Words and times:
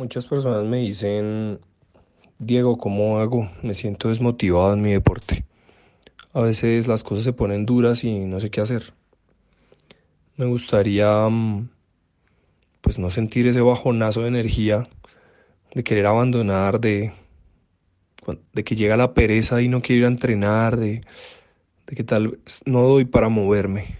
Muchas 0.00 0.26
personas 0.26 0.64
me 0.64 0.78
dicen, 0.78 1.60
Diego, 2.38 2.78
¿cómo 2.78 3.18
hago? 3.18 3.50
Me 3.62 3.74
siento 3.74 4.08
desmotivado 4.08 4.72
en 4.72 4.80
mi 4.80 4.92
deporte. 4.92 5.44
A 6.32 6.40
veces 6.40 6.88
las 6.88 7.04
cosas 7.04 7.22
se 7.22 7.34
ponen 7.34 7.66
duras 7.66 8.02
y 8.02 8.20
no 8.20 8.40
sé 8.40 8.48
qué 8.48 8.62
hacer. 8.62 8.94
Me 10.38 10.46
gustaría, 10.46 11.28
mm, 11.28 11.68
pues, 12.80 12.98
no 12.98 13.10
sentir 13.10 13.46
ese 13.46 13.60
bajonazo 13.60 14.22
de 14.22 14.28
energía, 14.28 14.88
de 15.74 15.84
querer 15.84 16.06
abandonar, 16.06 16.80
de, 16.80 17.12
de 18.54 18.64
que 18.64 18.76
llega 18.76 18.96
la 18.96 19.12
pereza 19.12 19.60
y 19.60 19.68
no 19.68 19.82
quiero 19.82 19.98
ir 20.00 20.04
a 20.06 20.08
entrenar, 20.08 20.78
de, 20.78 21.02
de 21.86 21.94
que 21.94 22.04
tal 22.04 22.28
vez 22.28 22.62
no 22.64 22.80
doy 22.84 23.04
para 23.04 23.28
moverme. 23.28 23.99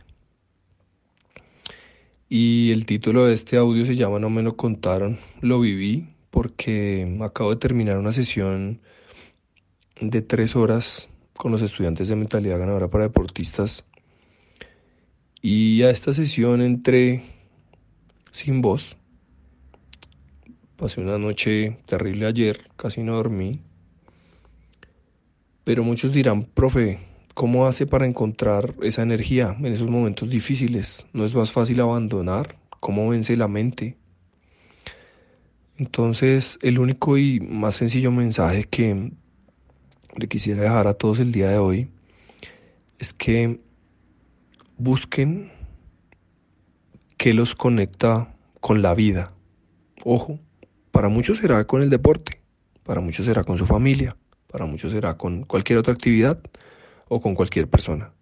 Y 2.33 2.71
el 2.71 2.87
título 2.87 3.27
de 3.27 3.35
este 3.35 3.57
audio 3.57 3.85
se 3.85 3.97
llama 3.97 4.21
No 4.21 4.31
me 4.31 4.45
lo 4.45 4.57
contaron, 4.57 5.19
lo 5.41 5.59
viví 5.59 6.11
porque 6.31 7.19
acabo 7.21 7.51
de 7.51 7.57
terminar 7.57 7.99
una 7.99 8.13
sesión 8.13 8.81
de 10.01 10.23
tres 10.23 10.55
horas 10.55 11.09
con 11.37 11.51
los 11.51 11.61
estudiantes 11.61 12.07
de 12.07 12.15
mentalidad 12.15 12.61
ganadora 12.61 12.87
para 12.87 13.03
deportistas. 13.03 13.85
Y 15.43 15.83
a 15.83 15.91
esta 15.91 16.13
sesión 16.13 16.63
entré 16.63 17.25
sin 18.31 18.61
voz. 18.61 18.97
Pasé 20.77 21.01
una 21.01 21.19
noche 21.19 21.79
terrible 21.87 22.27
ayer, 22.27 22.61
casi 22.77 23.03
no 23.03 23.17
dormí. 23.17 23.61
Pero 25.65 25.83
muchos 25.83 26.13
dirán, 26.13 26.45
profe, 26.45 27.01
¿Cómo 27.41 27.67
hace 27.67 27.87
para 27.87 28.05
encontrar 28.05 28.75
esa 28.83 29.01
energía 29.01 29.57
en 29.59 29.73
esos 29.73 29.89
momentos 29.89 30.29
difíciles? 30.29 31.07
¿No 31.15 31.25
es 31.25 31.35
más 31.35 31.51
fácil 31.51 31.81
abandonar? 31.81 32.57
¿Cómo 32.81 33.09
vence 33.09 33.35
la 33.35 33.49
mente? 33.49 33.97
Entonces, 35.79 36.59
el 36.61 36.79
único 36.79 37.17
y 37.17 37.41
más 37.41 37.77
sencillo 37.77 38.11
mensaje 38.11 38.65
que 38.65 39.13
le 40.17 40.29
quisiera 40.29 40.65
dejar 40.65 40.87
a 40.87 40.93
todos 40.93 41.19
el 41.19 41.33
día 41.33 41.49
de 41.49 41.57
hoy 41.57 41.89
es 42.99 43.15
que 43.15 43.59
busquen 44.77 45.51
qué 47.17 47.33
los 47.33 47.55
conecta 47.55 48.35
con 48.61 48.83
la 48.83 48.93
vida. 48.93 49.33
Ojo, 50.05 50.39
para 50.91 51.09
muchos 51.09 51.39
será 51.39 51.67
con 51.67 51.81
el 51.81 51.89
deporte, 51.89 52.43
para 52.83 53.01
muchos 53.01 53.25
será 53.25 53.45
con 53.45 53.57
su 53.57 53.65
familia, 53.65 54.15
para 54.47 54.67
muchos 54.67 54.93
será 54.93 55.17
con 55.17 55.45
cualquier 55.45 55.79
otra 55.79 55.95
actividad 55.95 56.39
o 57.11 57.21
con 57.21 57.35
cualquier 57.35 57.69
persona. 57.69 58.13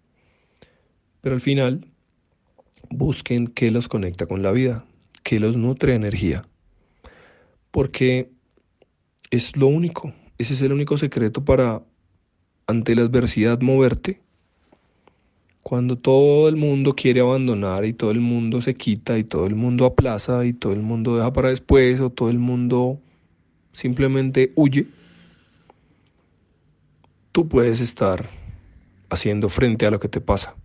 Pero 1.21 1.35
al 1.35 1.41
final, 1.41 1.85
busquen 2.89 3.47
qué 3.47 3.71
los 3.71 3.87
conecta 3.87 4.25
con 4.25 4.41
la 4.41 4.51
vida, 4.51 4.83
qué 5.23 5.39
los 5.39 5.55
nutre 5.55 5.93
energía. 5.93 6.43
Porque 7.71 8.31
es 9.29 9.55
lo 9.55 9.67
único, 9.67 10.11
ese 10.39 10.55
es 10.55 10.61
el 10.63 10.73
único 10.73 10.97
secreto 10.97 11.45
para, 11.45 11.83
ante 12.65 12.95
la 12.95 13.03
adversidad, 13.03 13.61
moverte. 13.61 14.21
Cuando 15.61 15.97
todo 15.99 16.49
el 16.49 16.55
mundo 16.55 16.95
quiere 16.95 17.21
abandonar 17.21 17.85
y 17.85 17.93
todo 17.93 18.09
el 18.09 18.21
mundo 18.21 18.59
se 18.59 18.73
quita 18.73 19.19
y 19.19 19.23
todo 19.23 19.45
el 19.45 19.53
mundo 19.53 19.85
aplaza 19.85 20.45
y 20.45 20.53
todo 20.53 20.73
el 20.73 20.81
mundo 20.81 21.15
deja 21.15 21.31
para 21.31 21.49
después 21.49 21.99
o 21.99 22.09
todo 22.09 22.31
el 22.31 22.39
mundo 22.39 22.99
simplemente 23.71 24.51
huye, 24.55 24.87
tú 27.31 27.47
puedes 27.47 27.81
estar 27.81 28.38
haciendo 29.09 29.49
frente 29.49 29.85
a 29.85 29.91
lo 29.91 29.99
que 29.99 30.09
te 30.09 30.21
pasa. 30.21 30.55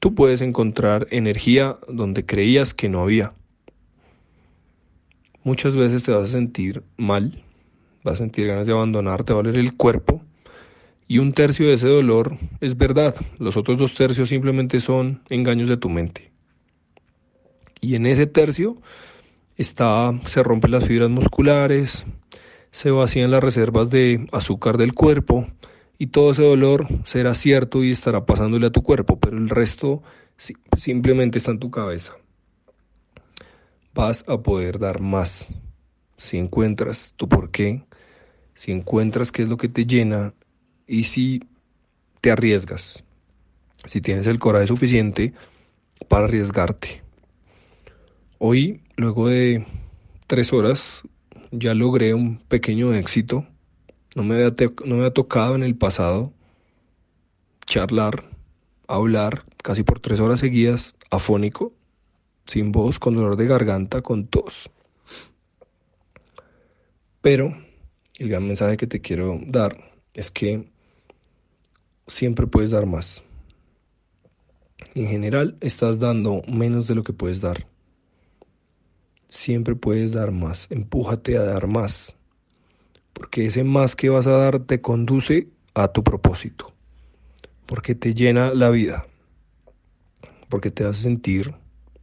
Tú 0.00 0.14
puedes 0.14 0.42
encontrar 0.42 1.08
energía 1.10 1.78
donde 1.88 2.24
creías 2.24 2.72
que 2.72 2.88
no 2.88 3.02
había. 3.02 3.32
Muchas 5.42 5.74
veces 5.74 6.04
te 6.04 6.12
vas 6.12 6.28
a 6.28 6.32
sentir 6.32 6.82
mal, 6.96 7.42
vas 8.04 8.14
a 8.14 8.24
sentir 8.24 8.46
ganas 8.46 8.66
de 8.66 8.72
abandonar, 8.72 9.24
te 9.24 9.32
el 9.32 9.76
cuerpo. 9.76 10.22
Y 11.08 11.18
un 11.18 11.32
tercio 11.32 11.66
de 11.66 11.74
ese 11.74 11.88
dolor 11.88 12.36
es 12.60 12.76
verdad, 12.76 13.14
los 13.38 13.56
otros 13.56 13.78
dos 13.78 13.94
tercios 13.94 14.28
simplemente 14.28 14.78
son 14.78 15.22
engaños 15.30 15.68
de 15.68 15.78
tu 15.78 15.88
mente. 15.88 16.30
Y 17.80 17.94
en 17.94 18.06
ese 18.06 18.26
tercio 18.26 18.76
está, 19.56 20.12
se 20.26 20.42
rompen 20.42 20.70
las 20.70 20.86
fibras 20.86 21.08
musculares, 21.08 22.04
se 22.70 22.90
vacían 22.90 23.30
las 23.30 23.42
reservas 23.42 23.90
de 23.90 24.28
azúcar 24.32 24.76
del 24.76 24.92
cuerpo, 24.92 25.46
y 25.98 26.06
todo 26.08 26.30
ese 26.30 26.44
dolor 26.44 26.86
será 27.04 27.34
cierto 27.34 27.82
y 27.82 27.90
estará 27.90 28.24
pasándole 28.24 28.68
a 28.68 28.70
tu 28.70 28.82
cuerpo, 28.82 29.18
pero 29.18 29.36
el 29.36 29.48
resto 29.48 30.02
simplemente 30.76 31.38
está 31.38 31.50
en 31.50 31.58
tu 31.58 31.70
cabeza. 31.70 32.12
Vas 33.94 34.24
a 34.28 34.38
poder 34.38 34.78
dar 34.78 35.00
más 35.00 35.48
si 36.16 36.38
encuentras 36.38 37.14
tu 37.16 37.28
por 37.28 37.50
qué, 37.50 37.82
si 38.54 38.70
encuentras 38.70 39.32
qué 39.32 39.42
es 39.42 39.48
lo 39.48 39.56
que 39.56 39.68
te 39.68 39.86
llena 39.86 40.34
y 40.86 41.04
si 41.04 41.42
te 42.20 42.30
arriesgas, 42.30 43.04
si 43.84 44.00
tienes 44.00 44.28
el 44.28 44.38
coraje 44.38 44.68
suficiente 44.68 45.32
para 46.06 46.26
arriesgarte. 46.26 47.02
Hoy, 48.38 48.82
luego 48.96 49.28
de 49.28 49.66
tres 50.28 50.52
horas, 50.52 51.02
ya 51.50 51.74
logré 51.74 52.14
un 52.14 52.38
pequeño 52.38 52.94
éxito 52.94 53.46
no 54.18 54.24
me, 54.24 54.34
había 54.34 54.72
no 54.84 54.96
me 54.96 55.10
tocado 55.12 55.54
en 55.54 55.62
el 55.62 55.76
pasado 55.76 56.32
charlar, 57.64 58.24
hablar 58.88 59.44
casi 59.62 59.84
por 59.84 60.00
tres 60.00 60.18
horas 60.18 60.40
seguidas, 60.40 60.96
afónico, 61.08 61.72
sin 62.44 62.72
voz, 62.72 62.98
con 62.98 63.14
dolor 63.14 63.36
de 63.36 63.46
garganta, 63.46 64.02
con 64.02 64.26
tos. 64.26 64.70
Pero 67.20 67.56
el 68.18 68.28
gran 68.28 68.44
mensaje 68.44 68.76
que 68.76 68.88
te 68.88 69.00
quiero 69.00 69.38
dar 69.46 69.92
es 70.14 70.32
que 70.32 70.68
siempre 72.08 72.48
puedes 72.48 72.70
dar 72.72 72.86
más. 72.86 73.22
En 74.96 75.06
general 75.06 75.56
estás 75.60 76.00
dando 76.00 76.42
menos 76.48 76.88
de 76.88 76.96
lo 76.96 77.04
que 77.04 77.12
puedes 77.12 77.40
dar. 77.40 77.68
Siempre 79.28 79.76
puedes 79.76 80.12
dar 80.12 80.32
más. 80.32 80.66
Empújate 80.70 81.36
a 81.36 81.44
dar 81.44 81.68
más 81.68 82.17
porque 83.18 83.46
ese 83.46 83.64
más 83.64 83.96
que 83.96 84.10
vas 84.10 84.28
a 84.28 84.30
dar 84.30 84.60
te 84.60 84.80
conduce 84.80 85.48
a 85.74 85.88
tu 85.88 86.04
propósito, 86.04 86.72
porque 87.66 87.96
te 87.96 88.14
llena 88.14 88.54
la 88.54 88.70
vida, 88.70 89.08
porque 90.48 90.70
te 90.70 90.84
hace 90.84 91.02
sentir 91.02 91.52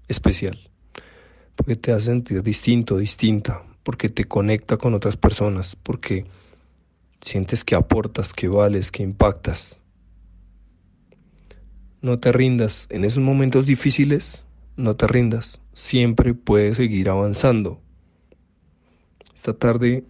especial, 0.09 0.69
porque 1.55 1.77
te 1.77 1.93
hace 1.93 2.07
sentir 2.07 2.43
distinto, 2.43 2.97
distinta, 2.97 3.63
porque 3.83 4.09
te 4.09 4.25
conecta 4.25 4.75
con 4.75 4.93
otras 4.93 5.15
personas, 5.15 5.77
porque 5.77 6.25
sientes 7.21 7.63
que 7.63 7.75
aportas, 7.75 8.33
que 8.33 8.49
vales, 8.49 8.91
que 8.91 9.01
impactas. 9.01 9.79
No 12.01 12.19
te 12.19 12.33
rindas 12.33 12.87
en 12.89 13.05
esos 13.05 13.23
momentos 13.23 13.67
difíciles, 13.67 14.45
no 14.75 14.97
te 14.97 15.07
rindas, 15.07 15.61
siempre 15.71 16.33
puedes 16.33 16.75
seguir 16.75 17.09
avanzando. 17.09 17.79
Esta 19.33 19.53
tarde 19.53 20.03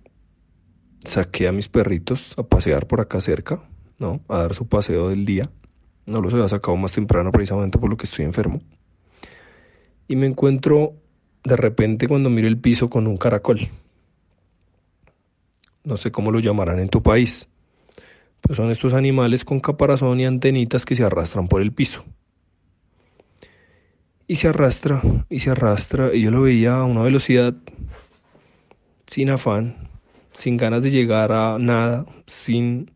saqué 1.06 1.48
a 1.48 1.52
mis 1.52 1.70
perritos 1.70 2.34
a 2.38 2.44
pasear 2.44 2.88
por 2.88 3.02
acá 3.02 3.22
cerca, 3.22 3.62
¿no? 4.00 4.22
A 4.28 4.40
dar 4.40 4.54
su 4.54 4.68
paseo 4.68 5.10
del 5.10 5.26
día. 5.26 5.50
No 6.06 6.22
los 6.22 6.34
había 6.34 6.48
sacado 6.48 6.78
más 6.78 6.92
temprano 6.92 7.32
precisamente 7.32 7.78
por 7.78 7.90
lo 7.90 7.98
que 7.98 8.06
estoy 8.06 8.26
enfermo. 8.26 8.62
Y 10.08 10.16
me 10.16 10.28
encuentro 10.28 10.94
de 11.44 11.56
repente 11.56 12.08
cuando 12.08 12.30
miro 12.30 12.48
el 12.48 12.58
piso 12.58 12.90
con 12.90 13.08
un 13.08 13.18
caracol. 13.18 13.70
No 15.84 15.98
sé 15.98 16.12
cómo 16.12 16.32
lo 16.32 16.40
llamarán 16.40 16.80
en 16.80 16.90
tu 16.90 17.02
país. 17.02 17.48
Pues 18.42 18.58
son 18.58 18.72
estos 18.72 18.94
animales 18.94 19.46
con 19.46 19.60
caparazón 19.60 20.20
y 20.20 20.26
antenitas 20.26 20.86
que 20.86 20.96
se 20.96 21.04
arrastran 21.04 21.48
por 21.48 21.62
el 21.62 21.72
piso. 21.72 22.06
Y 24.28 24.38
se 24.38 24.48
arrastra, 24.48 25.02
y 25.30 25.40
se 25.40 25.52
arrastra, 25.52 26.14
y 26.14 26.24
yo 26.24 26.32
lo 26.32 26.42
veía 26.42 26.78
a 26.78 26.84
una 26.84 27.04
velocidad 27.04 27.54
sin 29.06 29.30
afán, 29.30 29.90
sin 30.36 30.58
ganas 30.58 30.84
de 30.84 30.92
llegar 30.92 31.32
a 31.32 31.58
nada, 31.58 32.06
sin 32.28 32.92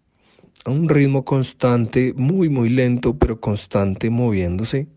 a 0.66 0.72
un 0.72 0.90
ritmo 0.90 1.26
constante, 1.26 2.14
muy, 2.16 2.50
muy 2.50 2.70
lento, 2.70 3.18
pero 3.18 3.40
constante 3.40 4.10
moviéndose. 4.10 4.88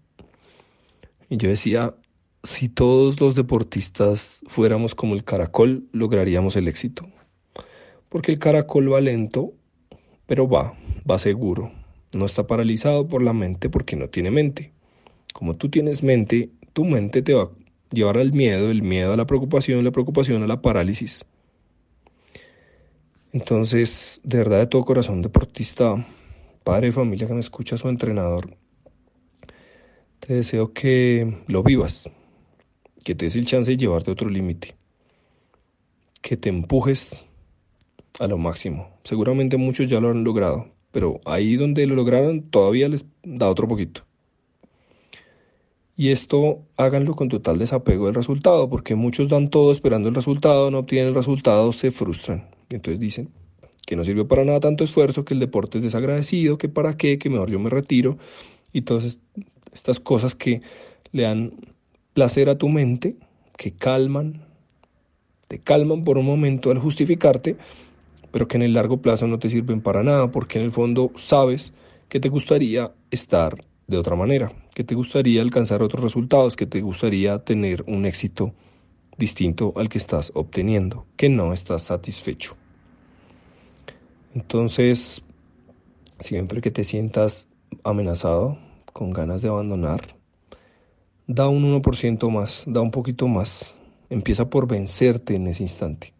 Y 1.30 1.36
yo 1.36 1.48
decía, 1.48 1.94
si 2.42 2.68
todos 2.68 3.20
los 3.20 3.34
deportistas 3.34 4.42
fuéramos 4.48 4.94
como 4.94 5.14
el 5.14 5.24
caracol, 5.24 5.84
lograríamos 5.92 6.56
el 6.56 6.68
éxito. 6.68 7.08
Porque 8.08 8.32
el 8.32 8.38
caracol 8.38 8.92
va 8.92 9.00
lento, 9.00 9.52
pero 10.26 10.48
va, 10.48 10.74
va 11.08 11.18
seguro. 11.18 11.72
No 12.12 12.26
está 12.26 12.46
paralizado 12.46 13.06
por 13.06 13.22
la 13.22 13.32
mente 13.32 13.70
porque 13.70 13.96
no 13.96 14.08
tiene 14.08 14.30
mente. 14.30 14.72
Como 15.32 15.54
tú 15.54 15.70
tienes 15.70 16.02
mente, 16.02 16.50
tu 16.72 16.84
mente 16.84 17.22
te 17.22 17.32
va 17.32 17.44
a 17.44 17.50
llevar 17.90 18.18
al 18.18 18.32
miedo, 18.32 18.70
el 18.70 18.82
miedo 18.82 19.12
a 19.12 19.16
la 19.16 19.26
preocupación, 19.26 19.82
la 19.84 19.92
preocupación 19.92 20.42
a 20.42 20.46
la 20.46 20.60
parálisis. 20.60 21.24
Entonces, 23.32 24.20
de 24.24 24.38
verdad, 24.38 24.58
de 24.58 24.66
todo 24.66 24.84
corazón, 24.84 25.22
deportista, 25.22 26.06
padre 26.64 26.88
de 26.88 26.92
familia 26.92 27.26
que 27.26 27.32
me 27.32 27.40
escucha, 27.40 27.78
su 27.78 27.88
entrenador, 27.88 28.56
te 30.20 30.34
deseo 30.34 30.74
que 30.74 31.38
lo 31.46 31.62
vivas, 31.62 32.10
que 33.02 33.14
te 33.14 33.24
des 33.24 33.36
el 33.36 33.46
chance 33.46 33.70
de 33.70 33.78
llevarte 33.78 34.10
a 34.10 34.12
otro 34.12 34.28
límite, 34.28 34.76
que 36.20 36.36
te 36.36 36.50
empujes 36.50 37.26
a 38.20 38.26
lo 38.26 38.36
máximo. 38.36 38.90
Seguramente 39.02 39.56
muchos 39.56 39.88
ya 39.88 39.98
lo 39.98 40.10
han 40.10 40.24
logrado, 40.24 40.68
pero 40.90 41.18
ahí 41.24 41.56
donde 41.56 41.86
lo 41.86 41.94
lograron 41.94 42.42
todavía 42.42 42.90
les 42.90 43.06
da 43.22 43.48
otro 43.48 43.66
poquito. 43.66 44.04
Y 45.96 46.10
esto 46.10 46.60
háganlo 46.76 47.16
con 47.16 47.30
total 47.30 47.58
desapego 47.58 48.06
del 48.06 48.14
resultado, 48.14 48.68
porque 48.68 48.94
muchos 48.94 49.28
dan 49.28 49.48
todo 49.48 49.72
esperando 49.72 50.10
el 50.10 50.14
resultado, 50.14 50.70
no 50.70 50.80
obtienen 50.80 51.08
el 51.08 51.14
resultado, 51.14 51.72
se 51.72 51.90
frustran. 51.90 52.51
Entonces 52.74 53.00
dicen 53.00 53.30
que 53.86 53.96
no 53.96 54.04
sirvió 54.04 54.28
para 54.28 54.44
nada 54.44 54.60
tanto 54.60 54.84
esfuerzo, 54.84 55.24
que 55.24 55.34
el 55.34 55.40
deporte 55.40 55.78
es 55.78 55.84
desagradecido, 55.84 56.58
que 56.58 56.68
para 56.68 56.96
qué, 56.96 57.18
que 57.18 57.30
mejor 57.30 57.50
yo 57.50 57.58
me 57.58 57.70
retiro. 57.70 58.18
Y 58.72 58.82
todas 58.82 59.18
estas 59.72 60.00
cosas 60.00 60.34
que 60.34 60.62
le 61.12 61.24
dan 61.24 61.52
placer 62.14 62.48
a 62.48 62.56
tu 62.56 62.68
mente, 62.68 63.16
que 63.56 63.72
calman, 63.72 64.44
te 65.48 65.58
calman 65.58 66.04
por 66.04 66.18
un 66.18 66.26
momento 66.26 66.70
al 66.70 66.78
justificarte, 66.78 67.56
pero 68.30 68.48
que 68.48 68.56
en 68.56 68.62
el 68.62 68.72
largo 68.72 69.02
plazo 69.02 69.26
no 69.26 69.38
te 69.38 69.50
sirven 69.50 69.80
para 69.80 70.02
nada, 70.02 70.30
porque 70.30 70.58
en 70.58 70.64
el 70.64 70.70
fondo 70.70 71.12
sabes 71.16 71.72
que 72.08 72.20
te 72.20 72.28
gustaría 72.28 72.92
estar 73.10 73.62
de 73.86 73.98
otra 73.98 74.16
manera, 74.16 74.52
que 74.74 74.84
te 74.84 74.94
gustaría 74.94 75.42
alcanzar 75.42 75.82
otros 75.82 76.02
resultados, 76.02 76.56
que 76.56 76.66
te 76.66 76.80
gustaría 76.80 77.38
tener 77.40 77.84
un 77.86 78.06
éxito 78.06 78.54
distinto 79.18 79.74
al 79.76 79.88
que 79.88 79.98
estás 79.98 80.32
obteniendo, 80.34 81.06
que 81.16 81.28
no 81.28 81.52
estás 81.52 81.82
satisfecho. 81.82 82.56
Entonces, 84.34 85.22
siempre 86.18 86.60
que 86.60 86.70
te 86.70 86.84
sientas 86.84 87.48
amenazado, 87.84 88.58
con 88.92 89.10
ganas 89.10 89.42
de 89.42 89.48
abandonar, 89.48 90.00
da 91.26 91.48
un 91.48 91.64
1% 91.64 92.30
más, 92.30 92.64
da 92.66 92.80
un 92.80 92.90
poquito 92.90 93.28
más, 93.28 93.80
empieza 94.10 94.48
por 94.48 94.66
vencerte 94.66 95.34
en 95.34 95.46
ese 95.46 95.62
instante. 95.62 96.14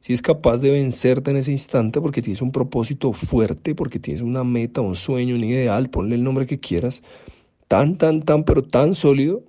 Si 0.00 0.14
es 0.14 0.22
capaz 0.22 0.62
de 0.62 0.70
vencerte 0.70 1.30
en 1.30 1.36
ese 1.36 1.50
instante 1.50 2.00
porque 2.00 2.22
tienes 2.22 2.40
un 2.40 2.52
propósito 2.52 3.12
fuerte, 3.12 3.74
porque 3.74 3.98
tienes 3.98 4.22
una 4.22 4.44
meta, 4.44 4.80
un 4.80 4.96
sueño, 4.96 5.34
un 5.34 5.44
ideal, 5.44 5.90
ponle 5.90 6.14
el 6.14 6.24
nombre 6.24 6.46
que 6.46 6.58
quieras, 6.58 7.02
tan, 7.68 7.98
tan, 7.98 8.22
tan, 8.22 8.44
pero 8.44 8.62
tan 8.62 8.94
sólido, 8.94 9.42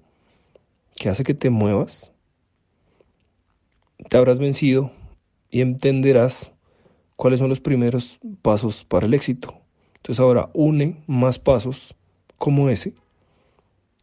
que 0.96 1.10
hace 1.10 1.24
que 1.24 1.34
te 1.34 1.50
muevas, 1.50 2.12
te 4.10 4.18
habrás 4.18 4.40
vencido 4.40 4.92
y 5.50 5.62
entenderás 5.62 6.54
cuáles 7.16 7.40
son 7.40 7.50
los 7.50 7.62
primeros 7.62 8.20
pasos 8.42 8.84
para 8.84 9.06
el 9.06 9.14
éxito. 9.14 9.54
Entonces 9.96 10.20
ahora 10.20 10.50
une 10.54 11.04
más 11.08 11.40
pasos 11.40 11.96
como 12.38 12.70
ese 12.70 12.94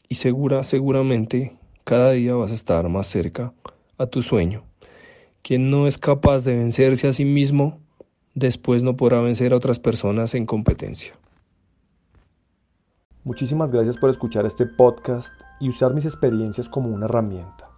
y 0.09 0.15
segura, 0.15 0.63
seguramente 0.65 1.57
cada 1.85 2.13
día 2.13 2.35
vas 2.35 2.51
a 2.51 2.55
estar 2.55 2.89
más 2.89 3.07
cerca 3.07 3.53
a 3.99 4.07
tu 4.07 4.23
sueño. 4.23 4.63
Quien 5.43 5.71
no 5.71 5.87
es 5.87 5.99
capaz 5.99 6.45
de 6.45 6.57
vencerse 6.57 7.09
a 7.09 7.13
sí 7.13 7.25
mismo, 7.25 7.79
después 8.35 8.83
no 8.83 8.97
podrá 8.97 9.21
vencer 9.21 9.53
a 9.53 9.57
otras 9.57 9.79
personas 9.79 10.35
en 10.35 10.47
competencia. 10.47 11.13
Muchísimas 13.25 13.73
gracias 13.73 13.99
por 13.99 14.09
escuchar 14.09 14.47
este 14.47 14.65
podcast 14.65 15.33
y 15.61 15.69
usar 15.69 15.93
mis 15.93 16.07
experiencias 16.07 16.69
como 16.69 16.89
una 16.89 17.07
herramienta. 17.07 17.68